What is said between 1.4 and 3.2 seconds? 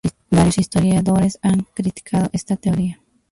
han criticado esta teoría.